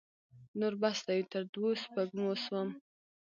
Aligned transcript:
نور 0.59 0.73
بس 0.81 0.97
دی؛ 1.07 1.21
تر 1.31 1.43
دوو 1.53 1.69
سپږمو 1.83 2.29
سوم. 2.45 2.69